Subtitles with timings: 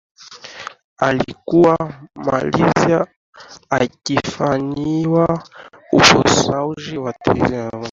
[0.97, 1.77] alikuwa
[2.15, 3.05] malaysia
[3.69, 5.43] akifanyiwa
[5.91, 7.77] upasuaji wa tezi ya kibofu